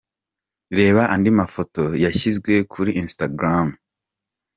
[0.77, 3.67] Reba andi mafoto yashyizwe kuri Instagram:.